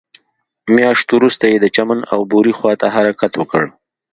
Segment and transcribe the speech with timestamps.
[0.75, 3.63] مياشت وروسته يې د چمن او بوري خواته حرکت وکړ.